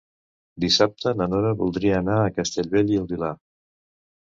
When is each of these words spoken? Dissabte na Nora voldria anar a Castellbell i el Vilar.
Dissabte 0.65 1.13
na 1.21 1.29
Nora 1.35 1.53
voldria 1.61 1.95
anar 2.01 2.19
a 2.25 2.35
Castellbell 2.41 2.95
i 2.99 3.03
el 3.05 3.11
Vilar. 3.17 3.35